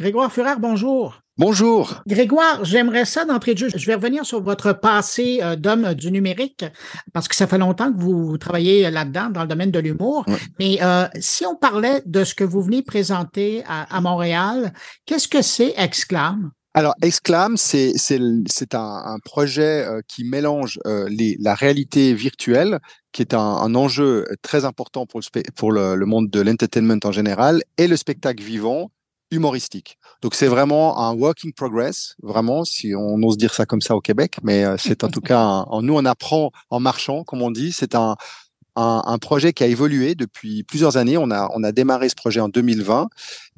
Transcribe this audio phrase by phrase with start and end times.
[0.00, 1.20] Grégoire Fureur, bonjour.
[1.36, 2.02] Bonjour.
[2.06, 3.68] Grégoire, j'aimerais ça d'entrée de jeu.
[3.76, 6.64] Je vais revenir sur votre passé euh, d'homme du numérique
[7.12, 10.24] parce que ça fait longtemps que vous travaillez là-dedans, dans le domaine de l'humour.
[10.58, 14.72] Mais euh, si on parlait de ce que vous venez présenter à, Montréal,
[15.04, 16.50] qu'est-ce que c'est Exclam?
[16.72, 17.92] Alors, Exclam, c'est
[18.72, 20.78] un, un, projet euh, qui mélange
[21.08, 22.78] les, la réalité virtuelle,
[23.12, 27.00] qui est un, un enjeu très important pour le, pour le, le monde de l'entertainment
[27.04, 28.90] en général, et le spectacle vivant,
[29.30, 29.98] humoristique.
[30.22, 34.00] Donc c'est vraiment un working progress, vraiment, si on ose dire ça comme ça au
[34.00, 37.50] Québec, mais euh, c'est en tout cas, en nous on apprend en marchant, comme on
[37.50, 37.72] dit.
[37.72, 38.16] C'est un,
[38.76, 41.16] un, un, projet qui a évolué depuis plusieurs années.
[41.16, 43.08] On a, on a démarré ce projet en 2020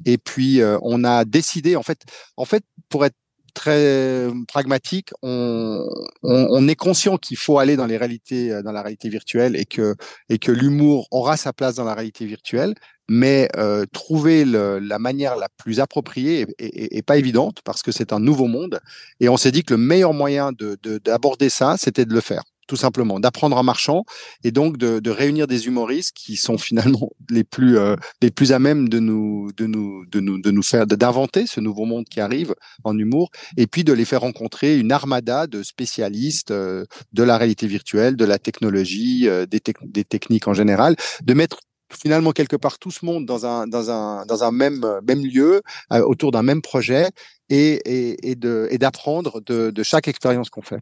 [0.05, 2.01] et puis euh, on a décidé, en fait,
[2.37, 3.15] en fait, pour être
[3.53, 5.87] très pragmatique, on,
[6.67, 10.51] est conscient qu'il faut aller dans les réalités, euh, dans la réalité virtuelle et que
[10.51, 12.73] l'humour aura sa place dans la réalité virtuelle
[13.09, 18.19] mais euh, trouver la manière la plus appropriée est, pas évidente parce que c'est un
[18.19, 18.79] nouveau monde.
[19.19, 20.51] Et on s'est dit que le meilleur moyen
[21.03, 24.05] d'aborder de, ça, c'était de le faire tout simplement, d'apprendre en marchant
[24.43, 28.51] et donc de, de, réunir des humoristes qui sont finalement les plus euh, les plus
[28.51, 32.05] à même de nous de nous de nous de nous faire d'inventer ce nouveau monde
[32.05, 36.85] qui arrive en humour et puis de les faire rencontrer une armada de spécialistes euh,
[37.11, 41.59] de la réalité virtuelle, de la technologie, euh, des, des techniques en général, de mettre
[41.95, 45.61] finalement quelque part tout ce monde dans un dans un dans un même même lieu
[45.91, 47.07] euh, autour d'un même projet
[47.49, 50.81] et et, et de et d'apprendre de, de chaque expérience qu'on fait.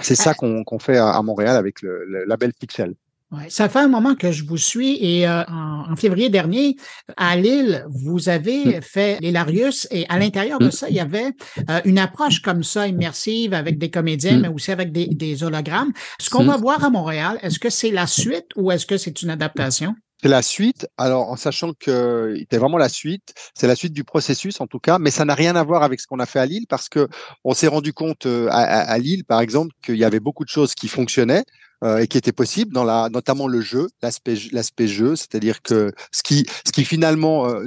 [0.00, 2.94] C'est ça qu'on qu'on fait à, Montréal avec le, le label Pixel.
[3.32, 6.76] Ouais, ça fait un moment que je vous suis et euh, en, février dernier,
[7.16, 8.82] à Lille, vous avez mm.
[8.82, 10.70] fait l'Hilarius et à l'intérieur de mm.
[10.70, 11.32] ça, il y avait
[11.70, 14.40] euh, une approche comme ça, immersive avec des comédiens, mm.
[14.42, 15.92] mais aussi avec des, des hologrammes.
[16.20, 19.22] Ce qu'on va voir à Montréal, est-ce que c'est la suite ou est-ce que c'est
[19.22, 19.94] une adaptation?
[20.22, 20.86] C'est la suite.
[20.98, 24.78] Alors, en sachant que c'était vraiment la suite, c'est la suite du processus en tout
[24.78, 26.88] cas, mais ça n'a rien à voir avec ce qu'on a fait à Lille parce
[26.88, 27.08] que
[27.42, 30.48] on s'est rendu compte euh, à, à, Lille, par exemple, qu'il y avait beaucoup de
[30.48, 31.44] choses qui fonctionnaient,
[31.82, 35.92] euh, et qui était possible dans la, notamment le jeu, l'aspect l'aspect jeu, c'est-à-dire que
[36.12, 37.64] ce qui ce qui finalement euh,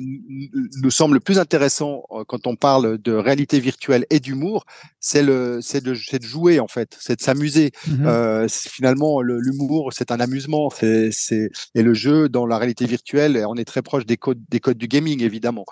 [0.82, 4.66] nous semble le plus intéressant euh, quand on parle de réalité virtuelle et d'humour,
[5.00, 7.72] c'est le c'est de c'est de jouer en fait, c'est de s'amuser.
[7.88, 13.44] Mmh finalement, l'humour c'est un amusement, c'est c'est et le jeu dans la réalité virtuelle,
[13.48, 15.66] on est très proche des codes des codes du gaming évidemment.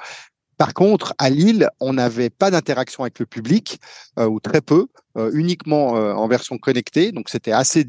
[0.57, 3.79] Par contre, à Lille, on n'avait pas d'interaction avec le public,
[4.19, 4.88] euh, ou très peu,
[5.18, 7.12] euh, uniquement euh, en version connectée.
[7.12, 7.85] Donc, c'était assez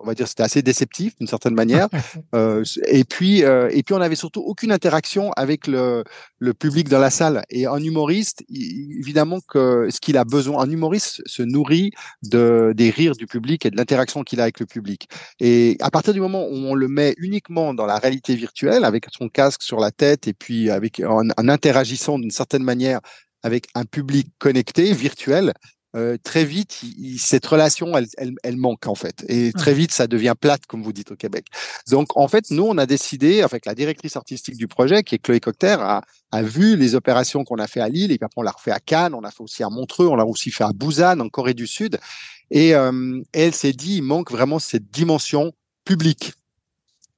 [0.00, 1.88] on va dire c'était assez déceptif d'une certaine manière.
[2.34, 6.04] euh, et puis euh, et puis on avait surtout aucune interaction avec le,
[6.38, 7.42] le public dans la salle.
[7.50, 12.90] Et un humoriste, évidemment que ce qu'il a besoin, un humoriste se nourrit de des
[12.90, 15.08] rires du public et de l'interaction qu'il a avec le public.
[15.38, 19.06] Et à partir du moment où on le met uniquement dans la réalité virtuelle, avec
[19.12, 23.00] son casque sur la tête et puis avec en interagissant d'une certaine manière
[23.42, 25.52] avec un public connecté, virtuel,
[25.96, 26.84] euh, très vite,
[27.18, 29.24] cette relation, elle, elle, elle, manque en fait.
[29.28, 31.46] Et très vite, ça devient plate, comme vous dites au Québec.
[31.90, 35.18] Donc, en fait, nous, on a décidé, avec la directrice artistique du projet, qui est
[35.18, 38.40] Chloé Cocter, a, a vu les opérations qu'on a fait à Lille, et puis après,
[38.40, 40.64] on l'a refait à Cannes, on l'a fait aussi à Montreux, on l'a aussi fait
[40.64, 41.98] à Busan, en Corée du Sud.
[42.50, 45.52] Et euh, elle s'est dit, il manque vraiment cette dimension
[45.84, 46.34] publique.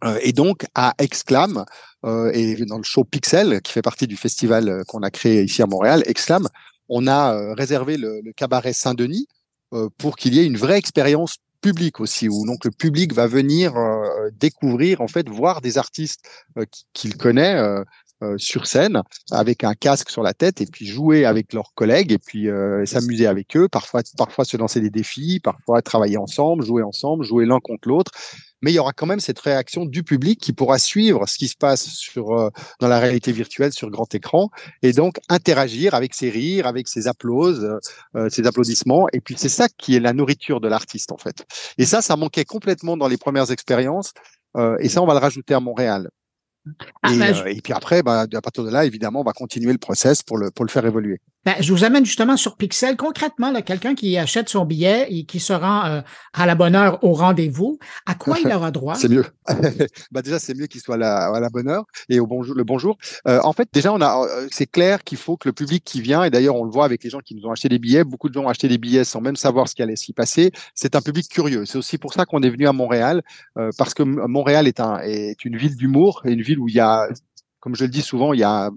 [0.04, 1.64] Euh, et donc, à Exclam,
[2.04, 5.62] euh, et dans le show Pixel, qui fait partie du festival qu'on a créé ici
[5.62, 6.48] à Montréal, Exclam,
[6.94, 9.26] on a euh, réservé le, cabaret Saint-Denis
[9.72, 13.26] euh, pour qu'il y ait une vraie expérience publique aussi, où donc le public va
[13.26, 16.28] venir euh, découvrir, en fait, voir des artistes
[16.92, 17.56] qu'il connaît
[18.36, 19.02] sur scène
[19.32, 22.46] avec un casque sur la tête et puis jouer avec leurs collègues et puis
[22.84, 27.46] s'amuser avec eux, parfois parfois se lancer des défis, parfois travailler ensemble, jouer ensemble, jouer
[27.46, 28.12] l'un contre l'autre
[28.62, 31.48] mais il y aura quand même cette réaction du public qui pourra suivre ce qui
[31.48, 32.50] se passe sur euh,
[32.80, 34.50] dans la réalité virtuelle sur grand écran
[34.82, 37.78] et donc interagir avec ses rires, avec ses applauses,
[38.16, 39.08] euh, ses applaudissements.
[39.12, 41.44] Et puis c'est ça qui est la nourriture de l'artiste en fait.
[41.78, 44.12] Et ça, ça manquait complètement dans les premières expériences.
[44.56, 46.08] Euh, et ça, on va le rajouter à Montréal.
[47.02, 49.72] Ah, et, bah, et, puis après, bah, à partir de là, évidemment, on va continuer
[49.72, 51.20] le process pour le, pour le faire évoluer.
[51.44, 52.96] Ben, je vous amène justement sur Pixel.
[52.96, 56.00] Concrètement, quelqu'un qui achète son billet et qui se rend euh,
[56.32, 58.94] à la bonne heure au rendez-vous, à quoi il aura droit?
[58.94, 59.24] c'est mieux.
[60.12, 62.54] bah, déjà, c'est mieux qu'il soit à la, à la, bonne heure et au bonjour,
[62.54, 62.96] le bonjour.
[63.26, 66.00] Euh, en fait, déjà, on a, euh, c'est clair qu'il faut que le public qui
[66.00, 68.04] vient, et d'ailleurs, on le voit avec les gens qui nous ont acheté des billets,
[68.04, 70.52] beaucoup de gens ont acheté des billets sans même savoir ce qui allait s'y passer.
[70.74, 71.64] C'est un public curieux.
[71.64, 73.22] C'est aussi pour ça qu'on est venu à Montréal,
[73.76, 76.80] parce que Montréal est, un, est une ville d'humour et une ville où il y
[76.80, 77.08] a
[77.62, 78.70] comme je le dis souvent, il y a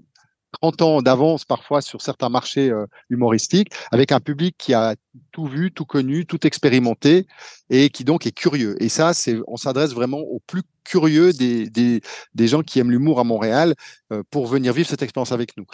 [0.52, 4.94] 30 ans d'avance parfois sur certains marchés euh, humoristiques, avec un public qui a
[5.32, 7.26] tout vu, tout connu, tout expérimenté
[7.70, 8.76] et qui donc est curieux.
[8.82, 12.00] Et ça, c'est, on s'adresse vraiment aux plus curieux des, des,
[12.34, 13.74] des gens qui aiment l'humour à Montréal
[14.12, 15.66] euh, pour venir vivre cette expérience avec nous.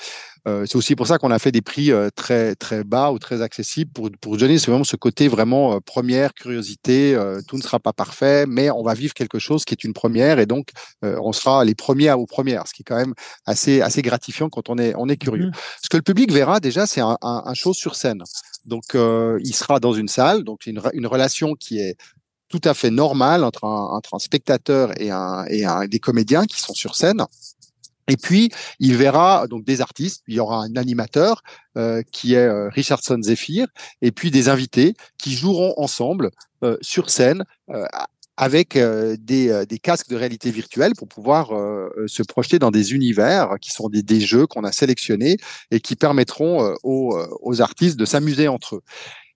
[0.48, 3.18] Euh, c'est aussi pour ça qu'on a fait des prix euh, très très bas ou
[3.18, 7.14] très accessibles pour pour donner vraiment ce côté vraiment première curiosité.
[7.46, 10.38] tout ne sera pas parfait, mais on va vivre quelque chose qui est une première
[10.38, 10.70] et donc
[11.02, 14.70] on sera les premiers aux premières, ce qui est quand même assez assez gratifiant quand
[14.70, 15.48] on est on est curieux.
[15.48, 15.52] Mmh.
[15.82, 18.22] Ce que le public verra déjà, c'est un, un, un show sur scène.
[18.64, 18.94] Donc,
[19.40, 21.96] il sera dans une salle, donc une, une relation qui est
[22.48, 26.60] tout à fait normale entre un, entre un spectateur et, un, et des comédiens qui
[26.60, 27.24] sont sur scène.
[28.08, 30.22] Et puis, il verra donc des artistes.
[30.26, 31.42] Il y aura un animateur
[31.78, 33.66] euh, qui est euh, Richardson Zephyr,
[34.02, 36.30] et puis des invités qui joueront ensemble
[36.62, 37.44] euh, sur scène
[38.36, 41.48] avec des, des, casques de réalité virtuelle pour pouvoir
[42.06, 45.36] se projeter dans des univers qui sont des, des jeux qu'on a sélectionnés
[45.70, 48.82] et qui permettront aux, aux, artistes de s'amuser entre eux.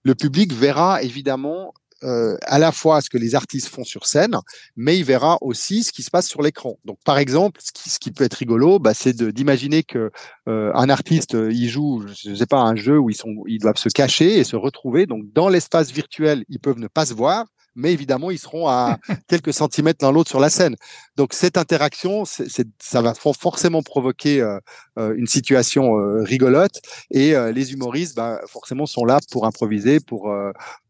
[0.07, 1.73] Le public verra évidemment
[2.05, 4.37] euh, à la fois ce que les artistes font sur scène,
[4.77, 6.79] mais il verra aussi ce qui se passe sur l'écran.
[6.85, 10.09] Donc, par exemple, ce qui, peut être rigolo, bah, c'est d'imaginer que
[10.47, 13.17] euh, un artiste il joue, je sais pas, un jeu où ils
[13.47, 15.07] ils doivent se cacher et se retrouver.
[15.07, 17.45] Donc, dans l'espace virtuel, ils peuvent ne pas se voir,
[17.77, 18.97] mais évidemment, ils seront à
[19.29, 20.75] quelques centimètres l'un l'autre sur la scène.
[21.15, 24.59] Donc, cette interaction, ça va forcément provoquer euh,
[24.97, 26.81] euh, une situation euh, rigolote,
[27.11, 30.33] et les humoristes, bah, forcément, sont là pour improviser, pour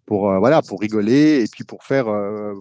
[0.05, 2.05] pour voilà pour rigoler et puis pour faire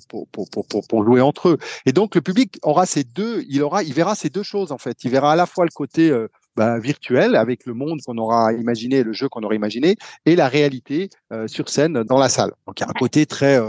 [0.08, 1.58] pour, pour, pour, pour, jouer entre eux.
[1.84, 4.78] Et donc le public aura ces deux il aura il verra ces deux choses en
[4.78, 5.04] fait.
[5.04, 6.12] Il verra à la fois le côté
[6.56, 9.94] bah, virtuel avec le monde qu'on aura imaginé le jeu qu'on aura imaginé
[10.24, 11.08] et la réalité
[11.46, 12.52] sur scène dans la salle.
[12.66, 13.60] Donc il y a un côté très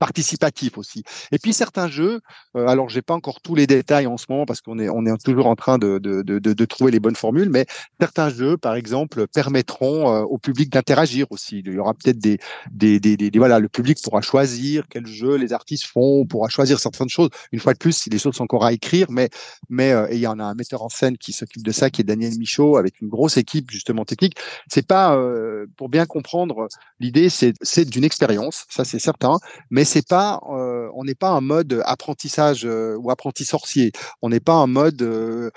[0.00, 1.04] participatif aussi.
[1.30, 2.20] Et puis certains jeux,
[2.56, 5.06] euh, alors j'ai pas encore tous les détails en ce moment parce qu'on est on
[5.06, 7.66] est toujours en train de de, de, de trouver les bonnes formules, mais
[8.00, 11.62] certains jeux, par exemple, permettront euh, au public d'interagir aussi.
[11.64, 12.38] Il y aura peut-être des
[12.72, 16.80] des, des, des, voilà, le public pourra choisir quel jeu les artistes font, pourra choisir
[16.80, 17.28] certaines choses.
[17.52, 19.28] Une fois de plus, les choses sont encore à écrire, mais
[19.68, 22.00] mais euh, il y en a un metteur en scène qui s'occupe de ça, qui
[22.00, 24.36] est Daniel Michaud, avec une grosse équipe justement technique.
[24.66, 26.68] C'est pas euh, pour bien comprendre
[27.00, 29.36] l'idée, c'est c'est d'une expérience, ça c'est certain,
[29.70, 33.90] mais c'est pas, euh, on n'est pas en mode apprentissage euh, ou apprenti sorcier.
[34.22, 35.50] On n'est pas en mode euh,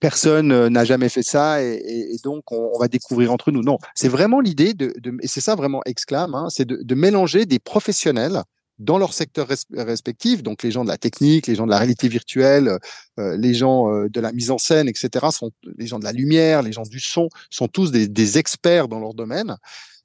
[0.00, 3.62] personne n'a jamais fait ça et, donc on, va découvrir entre nous.
[3.62, 4.92] Non, c'est vraiment l'idée de,
[5.22, 8.42] et c'est ça vraiment exclame, hein, c'est de, mélanger des professionnels
[8.78, 12.08] dans leur secteur respectif, donc les gens de la technique, les gens de la réalité
[12.08, 12.78] virtuelle,
[13.16, 16.72] les gens de la mise en scène, etc., sont les gens de la lumière, les
[16.72, 19.56] gens du son, sont tous des experts dans leur domaine.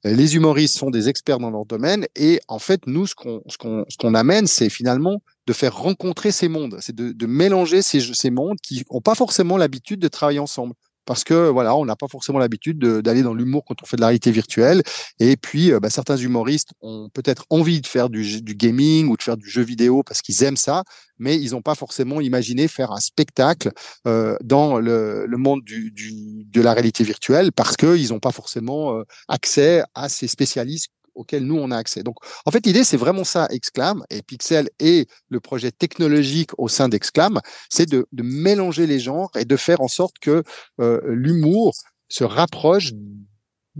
[0.05, 3.57] Les humoristes sont des experts dans leur domaine et en fait, nous, ce qu'on ce
[3.57, 7.81] qu'on ce qu'on amène, c'est finalement de faire rencontrer ces mondes, c'est de, de mélanger
[7.81, 10.73] ces, ces mondes qui n'ont pas forcément l'habitude de travailler ensemble
[11.09, 14.01] parce que voilà, on n'a pas forcément l'habitude d'aller dans l'humour quand on fait de
[14.01, 14.83] la réalité virtuelle.
[15.19, 19.23] Et puis, euh, bah, certains humoristes ont peut-être envie de faire du, gaming ou de
[19.23, 20.83] faire du jeu vidéo parce qu'ils aiment ça,
[21.17, 23.71] mais ils n'ont pas forcément imaginé faire un spectacle
[24.05, 29.81] euh, dans le, monde de la réalité virtuelle parce qu'ils n'ont pas forcément euh, accès
[29.95, 32.01] à ces spécialistes auquel nous, on a accès.
[32.01, 36.67] Donc, en fait, l'idée, c'est vraiment ça, Exclam, et Pixel et le projet technologique au
[36.67, 37.39] sein d'Exclam,
[37.69, 40.43] c'est de, de, mélanger les genres et de faire en sorte que
[40.79, 41.73] euh, l'humour
[42.07, 42.93] se rapproche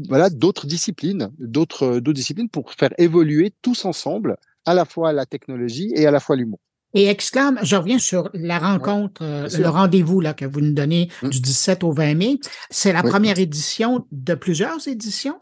[0.08, 5.92] voilà, d'autres disciplines, d'autres disciplines pour faire évoluer tous ensemble à la fois la technologie
[5.96, 6.60] et à la fois l'humour.
[6.96, 11.10] Et exclame, je reviens sur la rencontre, euh, le rendez-vous là que vous nous donnez
[11.22, 11.30] hum.
[11.30, 12.40] du 17 au 20 mai.
[12.72, 15.40] C'est la première édition de plusieurs éditions?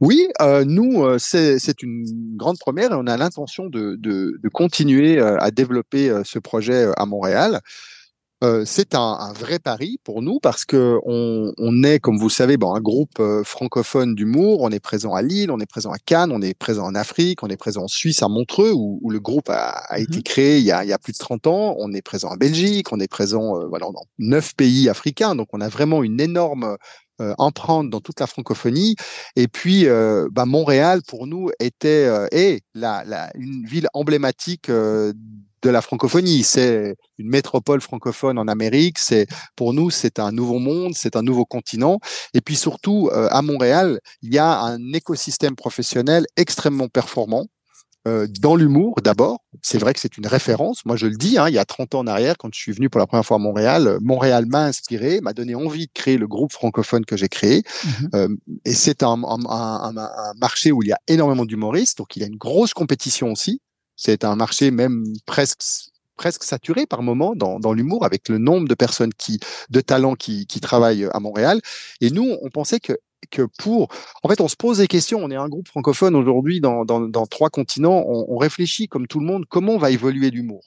[0.00, 2.04] Oui, euh, nous euh, c'est une
[2.36, 7.06] grande première et on a l'intention de, de, de, continuer à développer ce projet à
[7.06, 7.60] Montréal.
[8.42, 12.28] Euh, c'est un, un, vrai pari pour nous parce que on, on est, comme vous
[12.28, 14.62] le savez, bon, un groupe euh, francophone d'humour.
[14.62, 17.42] On est présent à Lille, on est présent à Cannes, on est présent en Afrique,
[17.42, 20.22] on est présent en Suisse, à Montreux, où, où le groupe a, a mmh été
[20.22, 21.76] créé il y a, il y a, plus de 30 ans.
[21.78, 25.34] On est présent en Belgique, on est présent euh, voilà, dans neuf pays africains.
[25.34, 26.76] Donc, on a vraiment une énorme
[27.36, 28.96] empreinte dans toute la francophonie.
[29.36, 29.84] Et puis,
[30.30, 34.70] bah, Montréal, pour nous, était est la, la, une ville emblématique
[35.62, 36.42] de la francophonie.
[36.42, 38.98] C'est une métropole francophone en Amérique.
[38.98, 39.26] C'est
[39.56, 41.98] pour nous, c'est un nouveau monde, c'est un nouveau continent.
[42.34, 47.46] Et puis surtout, euh, à Montréal, il y a un écosystème professionnel extrêmement performant.
[48.08, 50.86] Euh, dans l'humour, d'abord, c'est vrai que c'est une référence.
[50.86, 52.72] Moi, je le dis, hein, il y a 30 ans en arrière, quand je suis
[52.72, 56.16] venu pour la première fois à Montréal, Montréal m'a inspiré, m'a donné envie de créer
[56.16, 57.62] le groupe francophone que j'ai créé.
[57.84, 58.28] Mmh euh,
[58.64, 62.20] et c'est un, un, un, un, marché où il y a énormément d'humoristes, donc il
[62.20, 63.60] y a une grosse compétition aussi.
[64.02, 65.60] C'est un marché même presque
[66.16, 70.14] presque saturé par moment dans, dans l'humour avec le nombre de personnes qui de talents
[70.14, 71.60] qui, qui travaillent à Montréal.
[72.00, 72.98] Et nous, on pensait que
[73.30, 73.88] que pour,
[74.22, 75.18] en fait, on se pose des questions.
[75.22, 78.02] On est un groupe francophone aujourd'hui dans, dans, trois continents.
[78.06, 80.64] On, on, réfléchit comme tout le monde comment va évoluer l'humour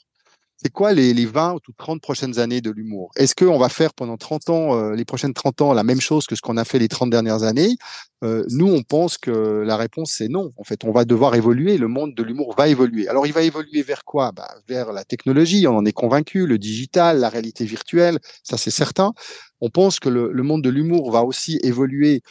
[0.63, 3.11] c'est quoi les, les 20 ou 30 prochaines années de l'humour?
[3.17, 6.25] Est-ce qu'on va faire pendant 30 ans, euh, les prochaines 30 ans, la même chose
[6.25, 7.75] que ce qu'on a fait les 30 dernières années?
[8.23, 10.53] Euh, Nous, on pense que la réponse, c'est non.
[10.55, 11.77] En fait, on va devoir évoluer.
[11.77, 13.09] Le monde de l'humour va évoluer.
[13.09, 14.31] Alors, il va évoluer vers quoi?
[14.31, 18.71] Bah, Vers la technologie, on en est convaincu, le digital, la réalité virtuelle, ça c'est
[18.71, 19.13] certain.
[19.59, 22.21] On pense que le monde de l'humour va aussi évoluer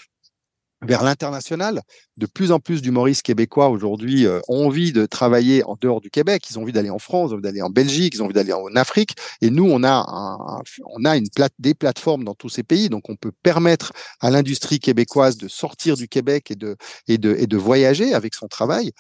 [0.83, 1.83] vers l'international.
[2.17, 6.11] De plus en plus d'humoristes québécois aujourd'hui euh, ont envie de travailler en dehors du
[6.11, 6.45] Québec.
[6.51, 8.35] Ils ont envie d'aller en France, ils ont envie d'aller en Belgique, ils ont envie
[8.35, 9.17] d'aller en Afrique.
[9.41, 12.89] Et nous, on a, un, on a une plate, des plateformes dans tous ces pays.
[12.89, 16.77] Donc, on peut permettre à l'industrie québécoise de sortir du Québec et de,
[17.09, 18.93] et de, et de voyager avec son travail.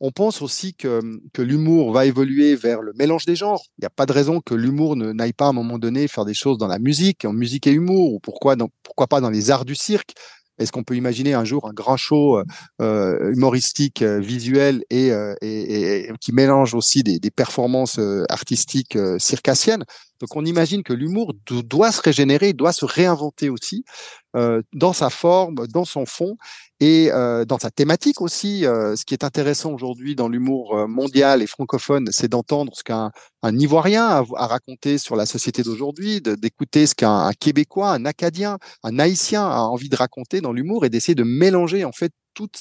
[0.00, 1.00] On pense aussi que,
[1.32, 3.64] que l'humour va évoluer vers le mélange des genres.
[3.78, 6.06] Il n'y a pas de raison que l'humour ne n'aille pas à un moment donné
[6.06, 8.54] faire des choses dans la musique, en musique et humour, ou pourquoi,
[8.84, 10.14] pourquoi pas dans les arts du cirque.
[10.58, 12.42] Est-ce qu'on peut imaginer un jour un grand show
[12.80, 15.34] euh, humoristique, euh, visuel et, euh,
[16.20, 19.84] qui mélange aussi des, performances euh, artistiques euh, circassiennes?
[20.20, 23.84] Donc on imagine que l'humour doit se régénérer, doit se réinventer aussi
[24.72, 26.36] dans sa forme, dans son fond
[26.80, 28.60] et dans sa thématique aussi.
[28.62, 33.10] ce qui est intéressant aujourd'hui dans l'humour mondial et francophone, c'est d'entendre ce qu'un
[33.42, 38.98] un Ivoirien a, raconté sur la société d'aujourd'hui, d'écouter ce qu'un Québécois, un Acadien, un
[38.98, 42.12] Haïtien a envie de raconter dans l'humour et d'essayer de mélanger en fait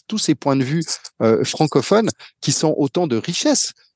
[0.08, 0.84] tous ces points de vue
[1.22, 2.10] euh, francophones
[2.42, 3.87] qui sont autant de richesses euh,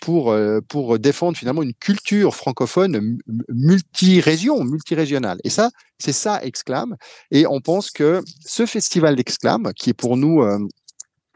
[0.00, 5.38] pour euh, pour défendre finalement une culture francophone multi-région, multirégionale.
[5.44, 6.96] Et ça, c'est ça Exclame.
[7.30, 10.42] Et on pense que ce festival d'Exclame, qui est pour nous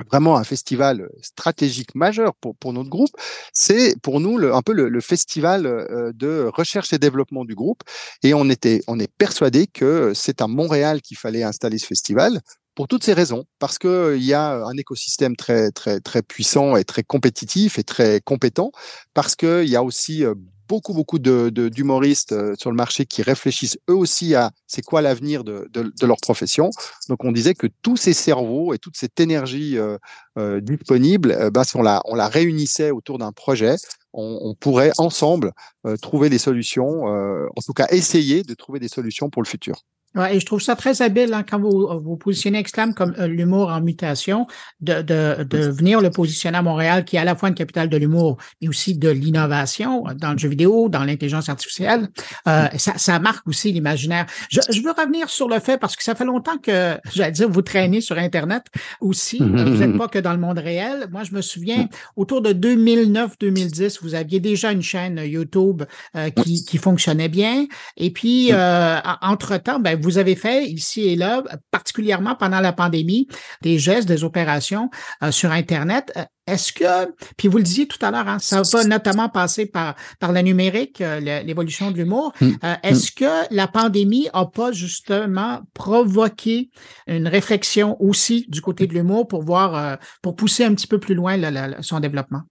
[0.08, 3.10] vraiment un festival stratégique majeur pour, pour notre groupe.
[3.52, 7.54] C'est pour nous le, un peu le, le festival euh, de recherche et développement du
[7.54, 7.82] groupe.
[8.22, 12.40] Et on était, on est persuadé que c'est à Montréal qu'il fallait installer ce festival
[12.80, 16.76] pour toutes ces raisons, parce que il y a un écosystème très très très puissant
[16.76, 18.72] et très compétitif et très compétent,
[19.12, 20.34] parce que il y a aussi euh,
[20.66, 24.82] beaucoup, beaucoup d'humoristes de, de, euh, sur le marché qui réfléchissent eux aussi à c'est
[24.82, 25.68] quoi l'avenir de,
[26.00, 26.70] leur profession.
[27.10, 29.98] Donc, on disait que tous ces cerveaux et toute cette énergie euh,
[30.38, 33.74] euh, disponible, euh, bah, si on la, on la réunissait autour d'un projet,
[34.12, 35.52] on, pourrait ensemble
[35.86, 39.82] euh, trouver des solutions, en tout cas essayer de trouver des solutions pour le futur.
[40.14, 43.28] Ouais, et je trouve ça très habile hein, quand vous vous positionnez Exclame comme euh,
[43.28, 44.46] l'humour en mutation,
[44.80, 47.88] de, de, de venir le positionner à Montréal, qui est à la fois une capitale
[47.88, 52.08] de l'humour, mais aussi de l'innovation dans le jeu vidéo, dans l'intelligence artificielle.
[52.48, 54.26] Euh, ça, ça marque aussi l'imaginaire.
[54.50, 57.48] Je, je, veux revenir sur le fait, parce que ça fait longtemps que, j'allais dire,
[57.48, 58.64] vous traînez sur Internet
[59.00, 59.40] aussi.
[59.40, 61.06] Euh, vous n'êtes pas que dans le monde réel.
[61.10, 65.82] Moi, je me souviens, autour de 2009-2010, vous aviez déjà une chaîne YouTube
[66.16, 67.66] euh, qui, qui fonctionnait bien.
[67.96, 73.28] Et puis, euh, entre-temps, ben, vous avez fait ici et là, particulièrement pendant la pandémie,
[73.62, 74.90] des gestes, des opérations
[75.22, 76.12] euh, sur Internet.
[76.16, 79.66] Euh, est-ce que, puis vous le disiez tout à l'heure, hein, ça va notamment passer
[79.66, 82.32] par, par le numérique, euh, l'évolution de l'humour.
[82.40, 82.50] Mmh.
[82.64, 83.14] Euh, est-ce mmh.
[83.16, 86.70] que la pandémie a pas justement provoqué
[87.06, 90.98] une réflexion aussi du côté de l'humour pour voir, euh, pour pousser un petit peu
[90.98, 91.38] plus loin
[91.82, 92.42] son développement?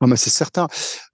[0.00, 0.66] Ah c'est certain,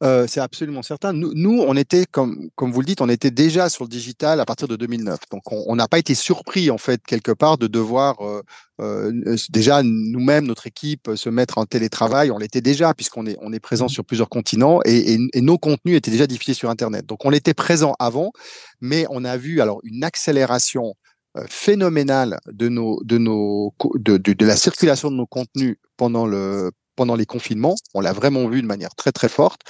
[0.02, 1.12] euh, c'est absolument certain.
[1.12, 4.40] Nous, nous, on était, comme, comme vous le dites, on était déjà sur le digital
[4.40, 5.20] à partir de 2009.
[5.30, 8.42] Donc, on n'a pas été surpris, en fait, quelque part, de devoir euh,
[8.80, 12.30] euh, déjà nous-mêmes, notre équipe, se mettre en télétravail.
[12.30, 13.90] On l'était déjà, puisqu'on est, on est présent mmh.
[13.90, 17.04] sur plusieurs continents et, et, et, nos contenus étaient déjà diffusés sur Internet.
[17.04, 18.32] Donc, on était présent avant,
[18.80, 20.94] mais on a vu alors une accélération
[21.36, 26.26] euh, phénoménale de nos de nos de, de, de la circulation de nos contenus pendant
[26.26, 27.74] le pendant les confinements.
[27.94, 29.62] On l'a vraiment vu de manière très très forte.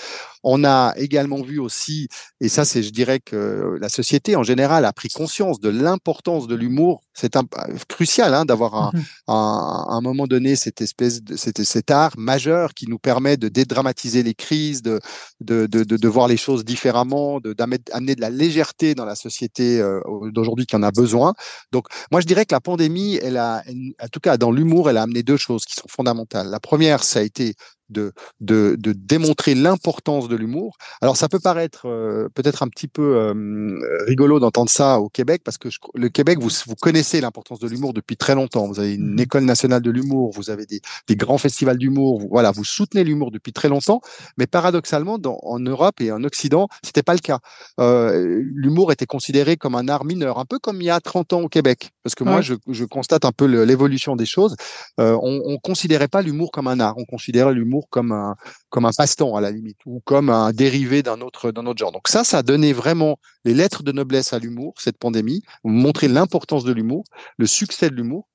[0.43, 2.09] On a également vu aussi,
[2.41, 6.47] et ça c'est, je dirais que la société en général a pris conscience de l'importance
[6.47, 7.04] de l'humour.
[7.15, 7.33] C'est
[7.89, 12.13] crucial hein, d'avoir un, mmh un, un, moment donné cette espèce de cet, cet art
[12.19, 15.01] majeur qui nous permet de dédramatiser les crises, de
[15.41, 20.01] de, de, de, voir les choses différemment, d'amener de la légèreté dans la société euh,
[20.33, 21.35] d'aujourd'hui qui en a besoin.
[21.73, 23.63] Donc moi je dirais que la pandémie, elle a,
[24.03, 26.49] en tout cas dans l'humour, elle a amené deux choses qui sont fondamentales.
[26.49, 27.55] La première, ça a été
[27.95, 30.77] de, de, de démontrer l'importance de l'humour.
[31.01, 35.43] Alors ça peut paraître euh, peut-être un petit peu euh, rigolo d'entendre ça au Québec,
[35.45, 38.67] parce que je, le Québec, vous, vous connaissez l'importance de l'humour depuis très longtemps.
[38.67, 42.21] Vous avez une mmh école nationale de l'humour, vous avez des, des grands festivals d'humour,
[42.31, 44.01] voilà, vous soutenez l'humour depuis très longtemps,
[44.37, 47.39] mais paradoxalement, dans, en Europe et en Occident, c'était pas le cas.
[47.81, 51.33] Euh, l'humour était considéré comme un art mineur, un peu comme il y a 30
[51.33, 52.31] ans au Québec, parce que ouais.
[52.31, 54.57] moi, je, je, constate un peu l'évolution des choses.
[54.99, 58.37] On, on considérait pas l'humour comme un art, on considérait l'humour comme un
[58.69, 61.93] comme un passe-temps à la limite ou comme un dérivé d'un autre d'un autre genre.
[61.93, 66.09] Donc ça, ça a donné vraiment les lettres de noblesse à l'humour cette pandémie, montrer
[66.09, 67.05] l'importance de l'humour,
[67.39, 68.29] le succès de l'humour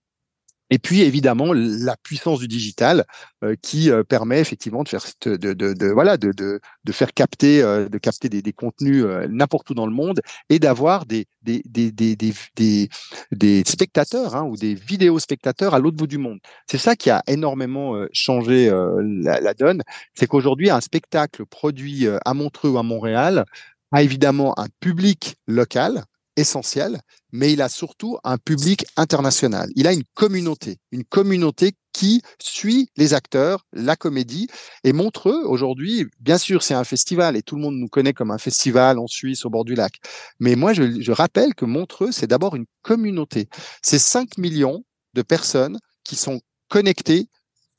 [0.70, 3.06] et puis évidemment la puissance du digital
[3.44, 7.14] euh, qui euh, permet effectivement de faire de, de, de, voilà de, de, de, faire
[7.14, 11.26] capter euh, de capter des, des contenus n'importe où dans le monde et d'avoir des
[11.42, 12.90] des, des, des, des,
[13.32, 16.40] des spectateurs hein, ou des vidéos spectateurs à l'autre bout du monde.
[16.68, 19.82] C'est ça qui a énormément changé la, la, donne,
[20.14, 23.46] c'est qu'aujourd'hui un spectacle produit à Montreux ou à Montréal
[23.92, 26.04] a évidemment un public local
[26.40, 29.70] essentiel, mais il a surtout un public international.
[29.76, 34.48] Il a une communauté, une communauté qui suit les acteurs, la comédie,
[34.84, 38.32] et Montreux, aujourd'hui, bien sûr, c'est un festival, et tout le monde nous connaît comme
[38.32, 40.00] un festival en Suisse, au bord du lac.
[40.40, 43.50] Mais moi, je, rappelle que Montreux, c'est d'abord une communauté.
[43.82, 47.28] C'est 5 millions de personnes qui sont connectées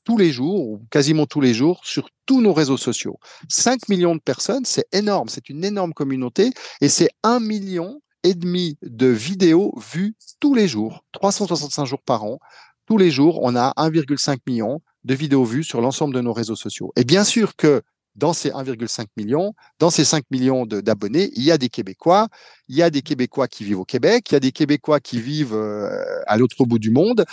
[0.05, 3.19] tous les jours, ou quasiment tous les jours, sur tous nos réseaux sociaux.
[3.49, 6.51] 5 millions de personnes, c'est énorme, c'est une énorme communauté,
[6.81, 12.25] et c'est 1 million et demi de vidéos vues tous les jours, 365 jours par
[12.25, 12.39] an.
[12.87, 16.57] Tous les jours, on a 1,5 million de vidéos vues sur l'ensemble de nos réseaux
[16.57, 16.93] sociaux.
[16.97, 17.83] Et bien sûr que
[18.17, 22.29] dans ces 1,5 million, dans ces 5 millions d'abonnés, il y a des Québécois,
[22.69, 25.21] il y a des Québécois qui vivent au Québec, il y a des Québécois qui
[25.21, 27.25] vivent euh, à l'autre bout du monde,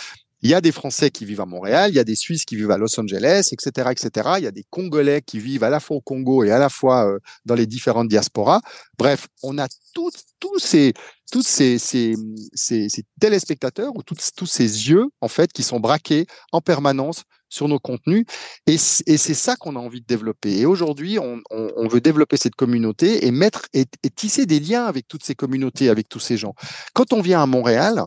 [0.41, 2.55] il y a des Français qui vivent à Montréal, il y a des Suisses qui
[2.55, 4.29] vivent à Los Angeles, etc., etc.
[4.37, 6.69] Il y a des Congolais qui vivent à la fois au Congo et à la
[6.69, 8.61] fois euh, dans les différentes diasporas.
[8.97, 10.93] Bref, on a tous, tous ces,
[11.31, 12.15] tous ces, ces,
[12.53, 12.87] ces,
[13.19, 17.79] téléspectateurs ou tous, tous ces yeux en fait qui sont braqués en permanence sur nos
[17.79, 18.25] contenus.
[18.67, 20.57] Et, et c'est ça qu'on a envie de développer.
[20.59, 24.85] Et aujourd'hui, on, on, veut développer cette communauté et mettre et, et tisser des liens
[24.85, 26.53] avec toutes ces communautés, avec tous ces gens.
[26.93, 28.03] Quand on vient à Montréal,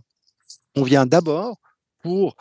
[0.76, 1.56] on vient d'abord
[2.02, 2.36] pour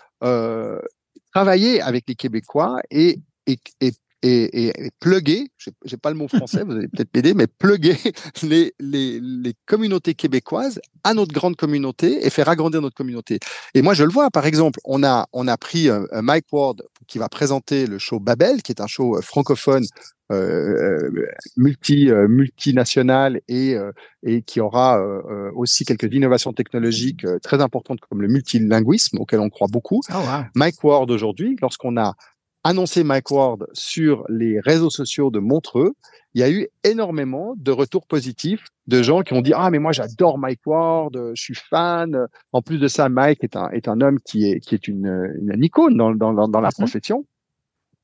[1.34, 5.48] travailler avec les Québécois et, et, et et, et, et plugger,
[5.86, 7.98] j'ai pas le mot français, vous allez peut-être m'aider, mais plugger
[8.44, 13.40] les, les, les, communautés québécoises à notre grande communauté et faire agrandir notre communauté.
[13.74, 16.84] Et moi, je le vois, par exemple, on a, on a pris euh, Mike Ward
[17.08, 19.86] qui va présenter le show Babel, qui est un show euh, francophone
[20.32, 21.10] euh,
[21.58, 23.92] multi euh, multinational et euh,
[24.24, 29.50] et qui aura euh, aussi quelques innovations technologiques très importantes comme le multilinguisme auquel on
[29.50, 30.02] croit beaucoup.
[30.14, 30.20] Oh,
[30.56, 32.14] Mike Ward aujourd'hui, lorsqu'on a
[32.64, 35.94] annoncé Mike Ward sur les réseaux sociaux de Montreux,
[36.34, 39.80] il y a eu énormément de retours positifs de gens qui ont dit ah mais
[39.80, 42.28] moi j'adore Mike Ward, je suis fan.
[42.52, 45.34] En plus de ça, Mike est un est un homme qui est qui est une
[45.40, 46.76] une, icône dans dans dans la mm-hmm.
[46.76, 47.26] profession.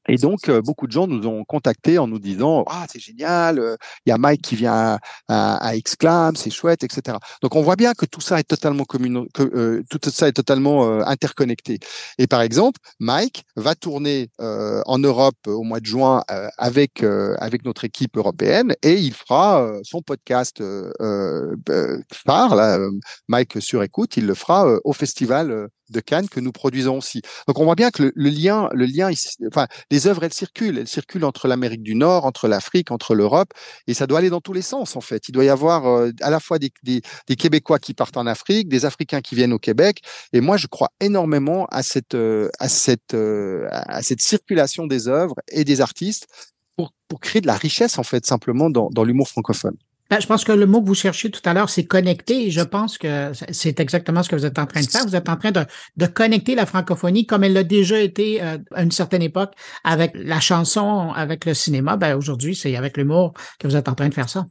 [0.08, 3.60] Et donc, euh, beaucoup de gens nous ont contactés en nous disant Ah, c'est génial,
[3.60, 7.18] euh, il y a Mike qui vient à, à, Exclam, c'est chouette, etc.
[7.42, 9.26] Donc, on voit bien que tout ça est totalement commun...
[9.34, 11.80] que, euh, tout ça est totalement interconnecté.
[12.18, 16.24] Et par exemple, Mike va tourner en Europe au mois de juin
[16.58, 20.64] avec avec notre équipe européenne et il fera son podcast
[22.26, 22.80] phare, là,
[23.28, 27.22] Mike sur écoute, il le fera au festival de Cannes que nous produisons aussi.
[27.48, 29.12] Donc on voit bien que le, lien, le lien,
[29.48, 33.54] enfin les œuvres elles circulent, elles circulent entre l'Amérique du Nord, entre l'Afrique, entre l'Europe,
[33.88, 35.28] et ça doit aller dans tous les sens en fait.
[35.30, 38.28] Il doit y avoir euh, à la fois des, des, des, Québécois qui partent en
[38.28, 40.02] Afrique, des Africains qui viennent au Québec,
[40.34, 45.08] et moi je crois énormément à cette euh, à cette euh, à cette circulation des
[45.08, 46.28] œuvres et des artistes
[46.76, 49.76] pour pour créer de la richesse en fait simplement dans, dans l'humour francophone.
[50.10, 52.52] Ben, je pense que le mot que vous cherchiez tout à l'heure, c'est connecter.
[52.52, 55.06] je pense que c'est exactement ce que vous êtes en train de faire.
[55.06, 55.66] Vous êtes en train de,
[55.98, 60.12] de connecter la francophonie comme elle l'a déjà été euh, à une certaine époque avec
[60.16, 61.98] la chanson, avec le cinéma.
[61.98, 64.46] Ben, aujourd'hui, c'est avec l'humour que vous êtes en train de faire ça.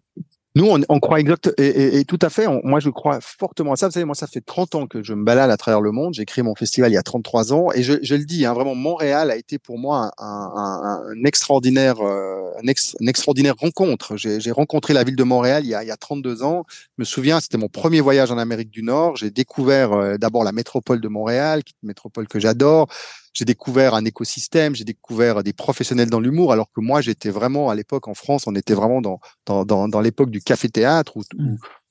[0.57, 2.47] Nous, on, on croit exact et, et, tout à fait.
[2.63, 3.89] moi, je crois fortement à ça.
[3.89, 6.15] Vous savez, moi, ça fait 30 ans que je me balade à travers le monde.
[6.15, 8.53] J'ai créé mon festival il y a 33 ans et je, je le dis, hein,
[8.53, 14.17] vraiment, Montréal a été pour moi un, un, un extraordinaire, euh, un une extraordinaire rencontre.
[14.17, 16.65] J'ai rencontré la ville de Montréal il y a, il y a 32 ans.
[16.71, 19.17] Je me souviens, c'était mon premier voyage en Amérique du Nord.
[19.17, 22.89] J'ai découvert euh, d'abord la métropole de Montréal, métropole que j'adore
[23.35, 27.69] j'ai découvert un écosystème, j'ai découvert des professionnels dans l'humour, alors que moi, j'étais vraiment
[27.69, 31.23] à l'époque en France, on était vraiment dans dans, dans, dans l'époque du café-théâtre où,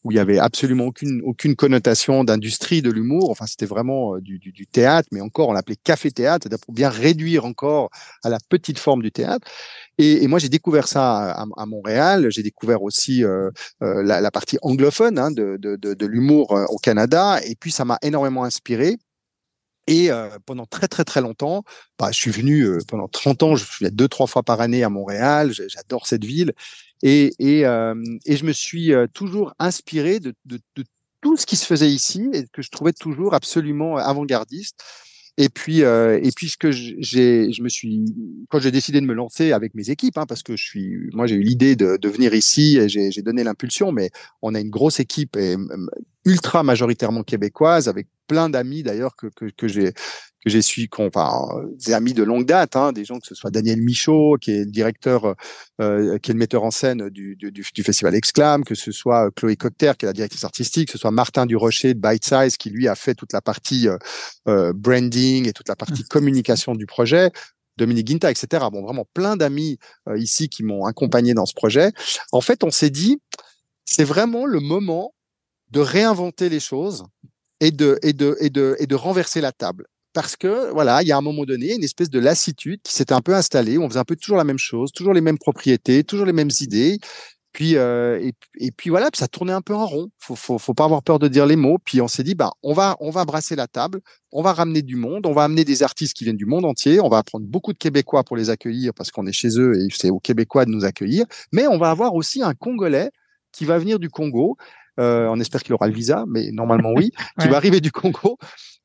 [0.03, 3.29] où, il y avait absolument aucune aucune connotation d'industrie de l'humour.
[3.29, 6.89] Enfin, c'était vraiment euh, du, du, du, théâtre, mais encore on l'appelait café-théâtre, pour bien
[6.89, 7.89] réduire encore
[8.23, 9.47] à la petite forme du théâtre.
[9.97, 12.27] Et, et moi, j'ai découvert ça à, à Montréal.
[12.29, 13.51] J'ai découvert aussi euh,
[13.83, 17.39] euh, la, la, partie anglophone hein, de, de, de, de l'humour euh, au Canada.
[17.45, 18.97] Et puis, ça m'a énormément inspiré.
[19.87, 20.09] Et
[20.45, 21.63] pendant très très très longtemps,
[21.99, 24.89] bah, je suis venu pendant 30 ans, je suis deux trois fois par année à
[24.89, 25.51] Montréal.
[25.51, 26.53] J'adore cette ville
[27.01, 30.59] et et, et je me suis toujours inspiré de, de,
[31.21, 34.83] tout ce qui se faisait ici et que je trouvais toujours absolument avant-gardiste.
[35.37, 36.53] Et puis, et puis
[36.99, 38.05] j'ai, je me suis,
[38.49, 41.25] quand j'ai décidé de me lancer avec mes équipes, hein, parce que je suis, moi
[41.25, 44.11] j'ai eu l'idée de, de venir ici et j'ai donné l'impulsion, mais
[44.43, 45.55] on a une grosse équipe et
[46.25, 49.93] ultra majoritairement québécoise avec plein d'amis d'ailleurs que, que, que j'ai
[50.43, 53.49] que j'ai su, enfin, des amis de longue date, hein, des gens que ce soit
[53.49, 55.35] Daniel Michaud, qui est le directeur,
[55.79, 59.31] euh, qui est le metteur en scène du, du, du festival Exclam, que ce soit
[59.35, 62.57] Chloé Cocter, qui est la directrice artistique, que ce soit Martin Durocher de Bite Size,
[62.57, 63.97] qui lui a fait toute la partie euh,
[64.49, 66.07] euh branding et toute la partie mmh.
[66.09, 67.31] communication du projet.
[67.77, 68.65] Dominique Guinta, etc.
[68.71, 71.91] Bon, vraiment plein d'amis euh, ici qui m'ont accompagné dans ce projet.
[72.31, 73.19] En fait, on s'est dit,
[73.85, 75.13] c'est vraiment le moment
[75.73, 77.03] de réinventer les choses
[77.59, 81.07] et de, et de, et de, et de renverser la table parce que voilà, il
[81.07, 83.77] y a un moment donné une espèce de lassitude qui s'était un peu installée.
[83.77, 86.33] Où on faisait un peu toujours la même chose, toujours les mêmes propriétés, toujours les
[86.33, 86.99] mêmes idées.
[87.51, 90.09] Puis euh, et, puis voilà, ça tournait un peu en rond.
[90.19, 91.77] Faut, faut, faut pas avoir peur de dire les mots.
[91.83, 94.83] Puis on s'est dit, bah on va on va brasser la table, on va ramener
[94.83, 97.45] du monde, on va amener des artistes qui viennent du monde entier, on va prendre
[97.47, 100.65] beaucoup de Québécois pour les accueillir parce qu'on est chez eux et c'est aux Québécois
[100.65, 101.25] de nous accueillir.
[101.51, 103.09] Mais on va avoir aussi un Congolais
[103.51, 104.57] qui va venir du Congo.
[104.99, 108.37] Euh, on espère qu'il aura le visa, mais normalement oui, qui va arriver du Congo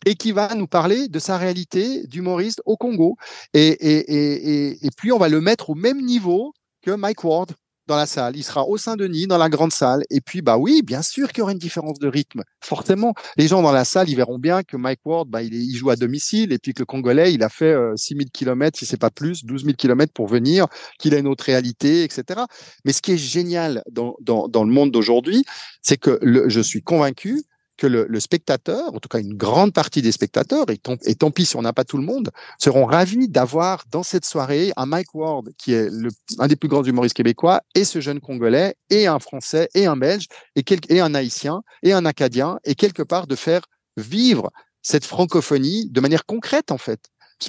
[0.07, 3.17] et qui va nous parler de sa réalité d'humoriste au Congo.
[3.53, 7.53] Et, et, et, et, puis, on va le mettre au même niveau que Mike Ward
[7.89, 8.37] dans la salle.
[8.37, 10.05] Il sera au Saint-Denis, dans la grande salle.
[10.11, 12.43] Et puis, bah oui, bien sûr qu'il y aura une différence de rythme.
[12.61, 15.91] Forcément, les gens dans la salle, ils verront bien que Mike Ward, bah, il, joue
[15.91, 18.99] à domicile et puis que le Congolais, il a fait euh, 6000 km, si c'est
[18.99, 20.67] pas plus, 12 000 km pour venir,
[20.99, 22.43] qu'il a une autre réalité, etc.
[22.85, 25.45] Mais ce qui est génial dans, le monde d'aujourd'hui,
[25.83, 27.43] c'est que je suis convaincu
[27.79, 31.57] que le, spectateur, en tout cas une grande partie des spectateurs, et, tant pis si
[31.57, 35.49] on n'a pas tout le monde, seront ravis d'avoir dans cette soirée un Mike Ward,
[35.57, 39.21] qui est le, un des plus grands humoristes québécois, et ce jeune Congolais, et un
[39.21, 43.63] Français, et un Belge, et un Haïtien, et un Acadien, et quelque part de faire
[43.97, 44.51] vivre
[44.83, 47.01] cette francophonie de manière concrète, en fait.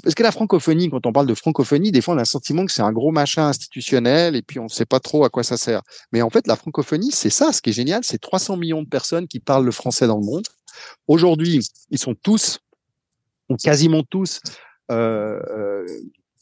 [0.04, 2.66] Parce que la francophonie, quand on parle de francophonie, des fois on a le sentiment
[2.66, 5.44] que c'est un gros machin institutionnel et puis on ne sait pas trop à quoi
[5.44, 5.82] ça sert.
[6.12, 7.52] Mais en fait, la francophonie, c'est ça.
[7.52, 10.26] Ce qui est génial, c'est 300 millions de personnes qui parlent le français dans le
[10.26, 10.46] monde.
[11.08, 12.60] Aujourd'hui, ils sont tous,
[13.50, 14.42] ou quasiment tous,
[14.92, 15.86] euh, euh,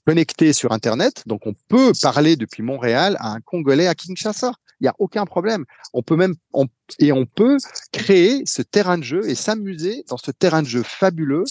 [0.05, 1.23] connectés sur Internet.
[1.25, 4.53] Donc on peut parler depuis Montréal à un Congolais à Kinshasa.
[4.79, 5.65] Il n'y a aucun problème.
[5.93, 6.35] On peut même
[6.99, 7.57] et on peut
[7.91, 11.43] créer ce terrain de jeu et s'amuser dans ce terrain de jeu fabuleux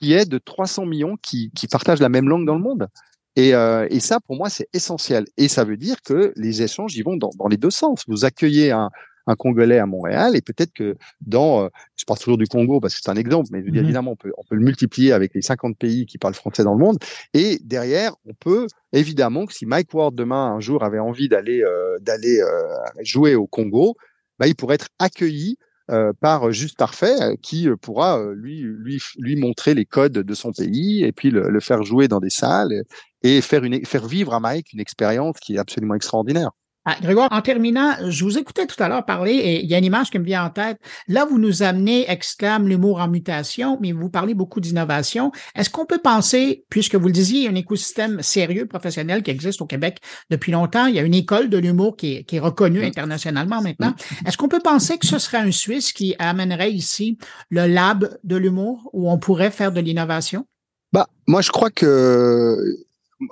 [0.00, 2.88] qui est de 300 millions qui, qui partagent la même langue dans le monde.
[3.36, 5.26] Et, euh, et ça, pour moi, c'est essentiel.
[5.36, 8.02] Et ça veut dire que les échanges, ils vont dans, dans les deux sens.
[8.08, 8.90] Vous accueillez un,
[9.26, 12.94] un Congolais à Montréal et peut-être que dans, euh, je parle toujours du Congo parce
[12.94, 15.42] que c'est un exemple, mais mmh évidemment, on peut, on peut le multiplier avec les
[15.42, 16.98] 50 pays qui parlent français dans le monde.
[17.34, 21.62] Et derrière, on peut évidemment que si Mike Ward demain un jour avait envie d'aller
[21.62, 23.96] euh, d'aller euh, jouer au Congo,
[24.38, 25.58] bah, il pourrait être accueilli
[25.90, 30.34] euh, par Juste Parfait, euh, qui euh, pourra lui, lui, lui montrer les codes de
[30.34, 32.82] son pays et puis le, le faire jouer dans des salles
[33.22, 36.50] et faire, une, faire vivre à Mike une expérience qui est absolument extraordinaire.
[36.88, 39.78] Ah, Grégoire, en terminant, je vous écoutais tout à l'heure parler et il y a
[39.78, 40.78] une image qui me vient en tête.
[41.08, 45.32] Là, vous nous amenez, exclame l'humour en mutation, mais vous parlez beaucoup d'innovation.
[45.56, 49.24] Est-ce qu'on peut penser, puisque vous le disiez, il y a un écosystème sérieux, professionnel
[49.24, 49.98] qui existe au Québec
[50.30, 52.84] depuis longtemps, il y a une école de l'humour qui est, qui est reconnue mmh.
[52.84, 53.90] internationalement maintenant.
[53.90, 54.28] Mmh.
[54.28, 57.18] Est-ce qu'on peut penser que ce serait un Suisse qui amènerait ici
[57.50, 60.46] le lab de l'humour où on pourrait faire de l'innovation?
[60.92, 62.56] Bah, moi, je crois que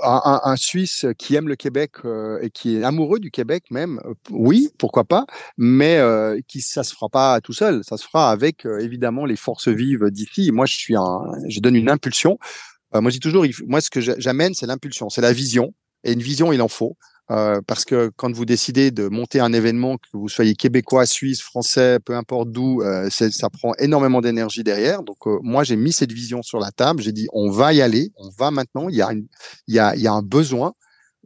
[0.03, 4.01] un, un, Suisse qui aime le Québec euh, et qui est amoureux du Québec même,
[4.05, 5.27] euh, oui, pourquoi pas,
[5.59, 9.27] mais euh, qui ça se fera pas tout seul, ça se fera avec euh, évidemment
[9.27, 10.51] les forces vives d'ici.
[10.53, 12.38] Moi, je suis un, je donne une impulsion.
[12.92, 16.23] moi, je dis toujours, moi, ce que j'amène, c'est l'impulsion, c'est la vision, et une
[16.23, 16.97] vision, il en faut.
[17.31, 21.41] Euh, parce que quand vous décidez de monter un événement, que vous soyez québécois, suisse,
[21.41, 25.03] français, peu importe d'où, euh, ça prend énormément d'énergie derrière.
[25.03, 27.03] Donc euh, moi, j'ai mis cette vision sur la table.
[27.03, 28.89] J'ai dit, on va y aller, on va maintenant.
[28.91, 30.75] Il y a, il y a, il y a un besoin.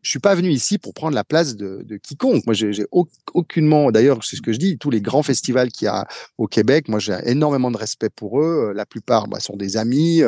[0.03, 2.47] Je suis pas venu ici pour prendre la place de, de quiconque.
[2.47, 2.87] Moi, j'ai
[3.35, 3.91] aucunement.
[3.91, 4.79] D'ailleurs, c'est ce que je dis.
[4.79, 6.07] Tous les grands festivals qu'il y a
[6.39, 8.73] au Québec, moi, j'ai énormément de respect pour eux.
[8.73, 10.23] La plupart bah, sont des amis.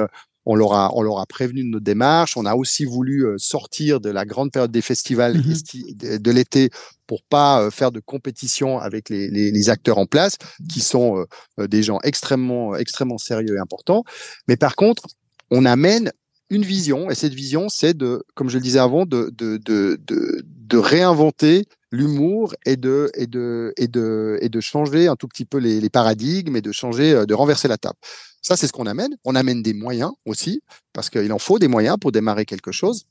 [0.53, 2.37] On leur a, on leur a prévenu de notre démarche.
[2.37, 6.71] On a aussi voulu euh, sortir de la grande période des festivals mmh de, l'été
[7.07, 11.25] pour pas euh, faire de compétition avec les, les, les acteurs en place, qui sont
[11.61, 14.03] euh, des gens extrêmement, extrêmement sérieux et importants.
[14.49, 15.05] Mais par contre,
[15.53, 16.11] on amène
[16.49, 20.01] une vision, et cette vision, c'est de, comme je le disais avant, de, de, de,
[20.05, 25.29] de, de réinventer l'humour et de, et, de, et, de, et de changer un tout
[25.29, 27.99] petit peu les, les paradigmes et de changer, de renverser la table.
[28.43, 29.17] Ça, c'est ce qu'on amène.
[29.25, 33.05] On amène des moyens aussi, parce qu'il en faut des moyens pour démarrer quelque chose.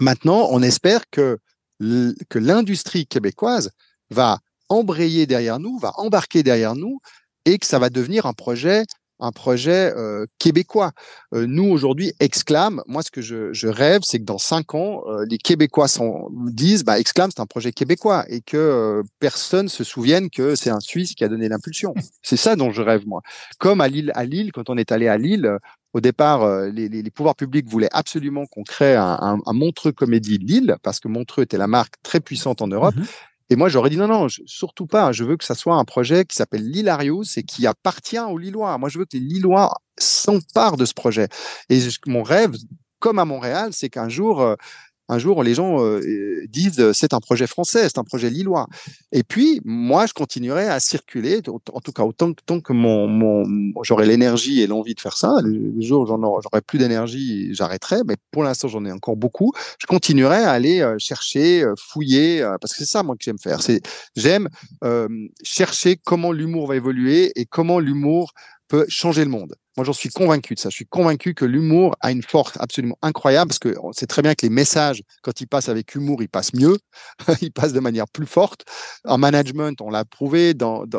[0.00, 1.38] Maintenant, on espère que,
[1.80, 3.70] que l'industrie québécoise
[4.10, 6.98] va embrayer derrière nous, va embarquer derrière nous,
[7.44, 8.84] et que ça va devenir un projet
[9.20, 10.92] un projet euh, québécois.
[11.34, 15.02] Euh, nous, aujourd'hui, Exclam, moi, ce que je, je rêve, c'est que dans cinq ans,
[15.08, 15.86] euh, les Québécois
[16.50, 20.80] disent, bah, Exclam, c'est un projet québécois et que personne se souvienne que c'est un
[20.80, 21.94] Suisse qui a donné l'impulsion.
[22.22, 23.22] C'est ça dont je rêve, moi.
[23.58, 25.58] Comme à Lille, à Lille, quand on est allé à Lille,
[25.94, 29.92] au départ, les, les, les, pouvoirs publics voulaient absolument qu'on crée un, un, un, Montreux
[29.92, 32.94] Comédie Lille, parce que Montreux était la marque très puissante en Europe.
[32.94, 33.04] Mmh
[33.50, 35.12] et moi, j'aurais dit non, non, surtout pas.
[35.12, 38.76] Je veux que ça soit un projet qui s'appelle Lilarius et qui appartient aux Lillois.
[38.78, 41.28] Moi, je veux que les Lillois s'emparent de ce projet.
[41.70, 42.54] Et mon rêve,
[42.98, 44.56] comme à Montréal, c'est qu'un jour, euh,
[45.08, 48.66] un jour, les gens euh, disent euh, c'est un projet français, c'est un projet lillois.
[49.10, 53.72] Et puis, moi, je continuerai à circuler, en tout cas autant, tant que mon, mon
[53.82, 55.36] j'aurai l'énergie et l'envie de faire ça.
[55.42, 58.00] Le, jour où j'aurai plus d'énergie, j'arrêterai.
[58.06, 59.52] Mais pour l'instant, j'en ai encore beaucoup.
[59.78, 63.62] Je continuerai à aller euh, chercher, fouiller, parce que c'est ça moi que j'aime faire.
[63.62, 63.80] C'est
[64.14, 64.48] j'aime
[65.42, 68.32] chercher comment l'humour va évoluer et comment l'humour
[68.68, 69.54] peut changer le monde.
[69.76, 70.70] Moi, j'en suis convaincu de ça.
[70.70, 74.22] Je suis convaincu que l'humour a une force absolument incroyable parce que on sait très
[74.22, 76.76] bien que les messages, quand ils passent avec humour, ils passent mieux,
[77.40, 78.64] ils passent de manière plus forte.
[79.04, 80.54] En management, on l'a prouvé.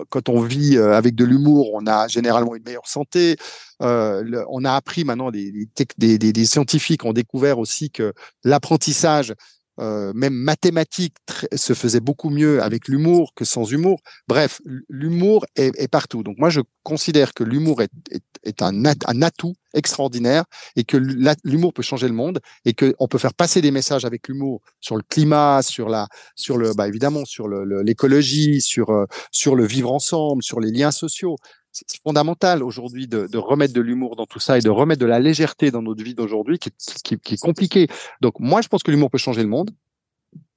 [0.09, 3.35] Quand on vit euh, avec de l'humour, on a généralement une meilleure santé.
[3.81, 9.33] Euh, on a appris maintenant, des scientifiques ont découvert aussi que l'apprentissage
[9.79, 11.15] euh, même mathématiques
[11.55, 14.01] se faisait beaucoup mieux avec l'humour que sans humour.
[14.27, 16.23] Bref, l'humour est, partout.
[16.23, 18.85] Donc moi, je considère que l'humour est, un,
[19.21, 20.43] atout extraordinaire
[20.75, 20.97] et que
[21.43, 24.95] l'humour peut changer le monde et qu'on peut faire passer des messages avec l'humour sur
[24.95, 29.91] le climat, sur la, sur le, bah évidemment, sur l'écologie, sur euh, sur le vivre
[29.91, 31.37] ensemble, sur les liens sociaux
[31.71, 35.05] c'est fondamental aujourd'hui de, de, remettre de l'humour dans tout ça et de remettre de
[35.05, 36.71] la légèreté dans notre vie d'aujourd'hui qui,
[37.03, 37.87] qui, qui, est compliqué.
[38.21, 39.71] Donc moi, je pense que l'humour peut changer le monde.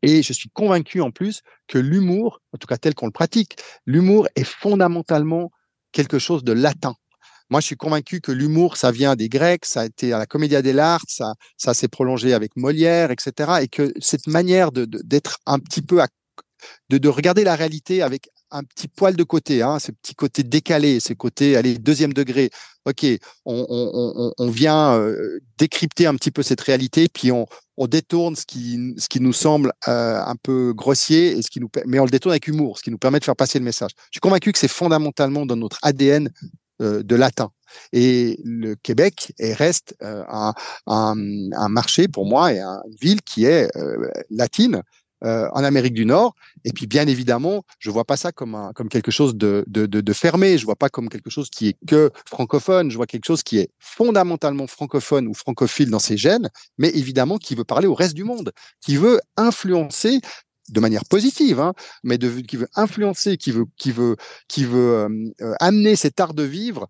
[0.02, 3.56] Et je suis convaincu en plus que l'humour, en tout cas tel qu'on le pratique,
[3.86, 5.52] l'humour est fondamentalement
[5.92, 6.94] quelque chose de latin.
[7.50, 10.26] Moi, je suis convaincu que l'humour, ça vient des Grecs, ça a été à la
[10.26, 13.60] Commedia dell'arte, ça, ça s'est prolongé avec Molière, etc.
[13.60, 16.08] Et que cette manière de, d'être un petit peu à,
[16.88, 20.42] de, de regarder la réalité avec un petit poil de côté, hein, ce petit côté
[20.42, 22.50] décalé, ce côté, allez, deuxième degré.
[22.84, 23.06] Ok,
[23.44, 27.46] on, vient euh, décrypter un petit peu cette réalité, puis on,
[27.86, 31.70] détourne ce qui, ce qui nous semble euh, un peu grossier, et ce qui nous,
[31.86, 33.90] mais on le détourne avec humour, ce qui nous permet de faire passer le message.
[34.06, 36.30] Je suis convaincu que c'est fondamentalement dans notre ADN
[36.80, 37.50] euh, de latin.
[37.92, 40.54] Et le Québec est, reste un,
[41.68, 43.70] marché pour moi et une ville qui est
[44.30, 44.82] latine
[45.24, 46.34] euh, en Amérique du Nord.
[46.64, 49.86] Et puis, bien évidemment, je vois pas ça comme, un, comme quelque chose de, de,
[49.86, 50.58] de, de, fermé.
[50.58, 52.90] Je vois pas comme quelque chose qui est que francophone.
[52.90, 57.38] Je vois quelque chose qui est fondamentalement francophone ou francophile dans ses gènes, mais évidemment
[57.38, 60.20] qui veut parler au reste du monde, qui veut influencer
[60.68, 64.16] de manière positive, hein, mais de, qui veut influencer, qui veut, qui veut,
[64.48, 65.08] qui veut euh,
[65.40, 66.88] euh, amener cet art de vivre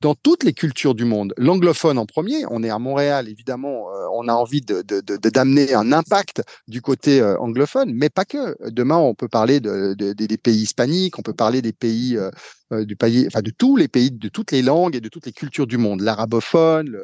[0.00, 1.32] dans toutes les cultures du monde.
[1.36, 5.92] L'anglophone en premier, on est à Montréal, évidemment, euh, on a envie de, d'amener un
[5.92, 8.56] impact du côté euh, anglophone, mais pas que.
[8.70, 12.96] Demain, on peut parler de, des pays hispaniques, on peut parler des pays euh, du
[12.96, 15.66] pays, enfin de tous les pays, de toutes les langues et de toutes les cultures
[15.66, 16.96] du monde, l'arabophone,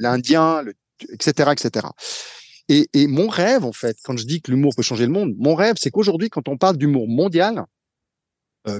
[0.00, 0.64] l'indien,
[1.12, 1.86] etc., etc.
[2.68, 5.34] Et, et mon rêve, en fait, quand je dis que l'humour peut changer le monde,
[5.38, 7.64] mon rêve, c'est qu'aujourd'hui, quand on parle d'humour mondial,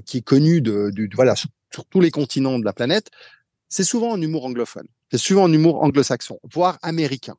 [0.05, 1.49] qui est connu de, de, voilà sur,
[1.89, 3.11] tous les continents de la planète,
[3.71, 7.37] c'est souvent un humour anglophone, c'est souvent un humour anglo-saxon, voire américain.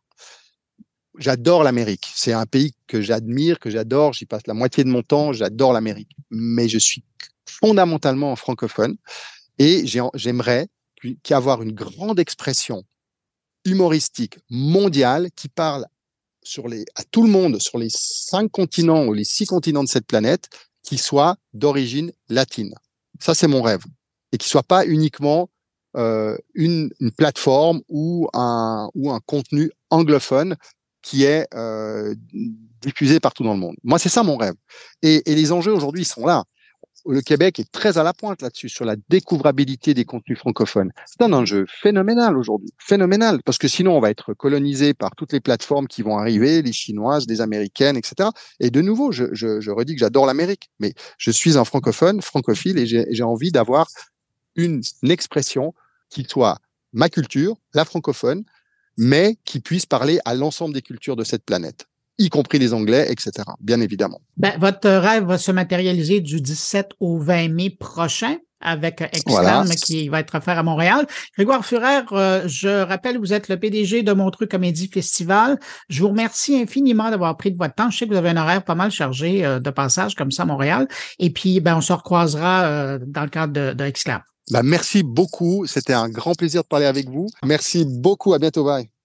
[1.17, 2.09] J'adore l'Amérique.
[2.15, 4.13] C'est un pays que j'admire, que j'adore.
[4.13, 5.33] J'y passe la moitié de mon temps.
[5.33, 6.15] J'adore l'Amérique.
[6.29, 7.03] Mais je suis
[7.45, 8.95] fondamentalement francophone
[9.59, 10.69] et j'aimerais
[11.21, 12.83] qu'avoir une grande expression
[13.65, 15.85] humoristique mondiale qui parle
[16.95, 20.49] à tout le monde sur les cinq continents ou les six continents de cette planète
[20.81, 22.73] qui soit d'origine latine.
[23.19, 23.83] Ça, c'est mon rêve.
[24.31, 25.50] Et qui soit pas uniquement
[25.97, 30.55] euh, une, une, plateforme ou un, ou un contenu anglophone
[31.01, 32.15] qui est euh,
[32.81, 33.75] diffusé partout dans le monde.
[33.83, 34.53] Moi, c'est ça mon rêve.
[35.01, 36.45] Et, et les enjeux aujourd'hui, sont là.
[37.05, 40.91] Le Québec est très à la pointe là-dessus, sur la découvrabilité des contenus francophones.
[41.07, 45.33] C'est un enjeu phénoménal aujourd'hui, phénoménal, parce que sinon on va être colonisé par toutes
[45.33, 48.29] les plateformes qui vont arriver, les chinoises, les américaines, etc.
[48.59, 52.21] Et de nouveau, je, je, je redis que j'adore l'Amérique, mais je suis un francophone,
[52.21, 53.87] francophile, et j'ai envie d'avoir
[54.55, 55.73] une expression
[56.11, 56.59] qui soit
[56.93, 58.43] ma culture, la francophone,
[58.97, 61.87] mais qui puisse parler à l'ensemble des cultures de cette planète
[62.21, 64.21] y compris les Anglais, etc., bien évidemment.
[64.37, 68.37] Ben, votre rêve va se matérialiser du 17 au 20 mai prochain.
[68.61, 71.07] Avec Exclam qui va être offert à Montréal.
[71.35, 75.59] Grégoire Furer, euh, je rappelle, vous êtes le PDG de Montreux Comédie Festival.
[75.89, 77.89] Je vous remercie infiniment d'avoir pris de votre temps.
[77.89, 80.43] Je sais que vous avez un horaire pas mal chargé euh, de passage comme ça
[80.43, 80.87] à Montréal.
[81.19, 84.21] Et puis, ben, on se recroisera euh, dans le cadre de, de Exclam.
[84.51, 85.65] Ben, merci beaucoup.
[85.67, 87.27] C'était un grand plaisir de parler avec vous.
[87.43, 88.33] Merci beaucoup.
[88.33, 88.63] À bientôt.
[88.63, 89.00] Bye.